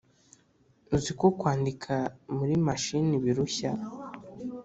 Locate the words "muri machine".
2.37-3.13